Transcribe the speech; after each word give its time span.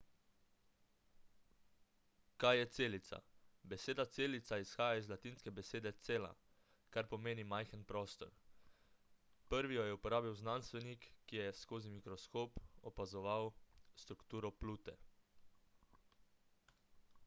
kaj 2.43 2.53
je 2.59 2.63
celica 2.77 3.17
beseda 3.73 4.05
celica 4.15 4.57
izhaja 4.63 5.01
iz 5.03 5.09
latinske 5.11 5.53
besede 5.59 5.91
cella 6.07 6.31
kar 6.97 7.09
pomeni 7.13 7.45
majhen 7.51 7.83
prostor 7.93 8.33
prvi 9.53 9.77
jo 9.79 9.85
je 9.91 9.99
uporabil 9.99 10.35
znanstvenik 10.41 11.07
ki 11.29 11.41
je 11.43 11.47
skozi 11.61 11.93
mikroskop 11.99 12.59
opazoval 12.93 13.51
strukturo 14.07 14.55
plute 14.65 14.97